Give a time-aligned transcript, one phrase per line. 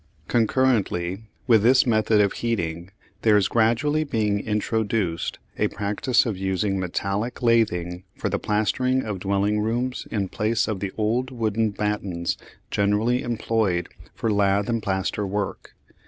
[0.27, 2.89] Concurrently with this method of heating
[3.21, 9.19] there is gradually being introduced a practice of using metallic lathing for the plastering of
[9.19, 12.35] dwelling rooms in place of the old wooden battens
[12.71, 15.75] generally employed for lath and plaster work.